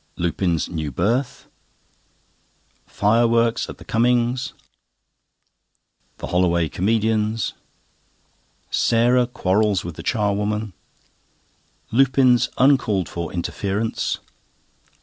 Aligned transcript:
Lupin's 0.15 0.67
new 0.67 0.89
berth. 0.91 1.45
Fireworks 2.87 3.69
at 3.69 3.77
the 3.77 3.85
Cummings'. 3.85 4.53
The 6.17 6.25
"Holloway 6.25 6.69
Comedians." 6.69 7.53
Sarah 8.71 9.27
quarrels 9.27 9.85
with 9.85 9.97
the 9.97 10.01
charwoman. 10.03 10.73
Lupin's 11.91 12.49
uncalled 12.57 13.09
for 13.09 13.31
interference. 13.31 14.17